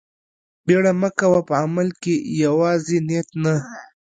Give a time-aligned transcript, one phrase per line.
[0.65, 3.55] بيړه مه کوه په عمل کښې يوازې نيت نه.